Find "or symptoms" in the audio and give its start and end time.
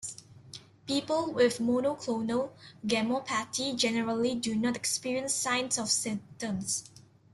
5.77-6.89